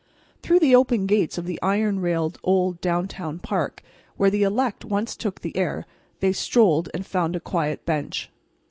Through 0.41 0.61
the 0.61 0.75
open 0.75 1.05
gates 1.05 1.37
of 1.37 1.45
the 1.45 1.59
iron 1.61 1.99
railed, 1.99 2.39
old, 2.43 2.81
downtown 2.81 3.37
park, 3.37 3.83
where 4.17 4.31
the 4.31 4.41
elect 4.41 4.83
once 4.83 5.15
took 5.15 5.41
the 5.41 5.55
air, 5.55 5.85
they 6.21 6.33
strolled, 6.33 6.89
and 6.91 7.05
found 7.05 7.35
a 7.35 7.39
quiet 7.39 7.85
bench. 7.85 8.31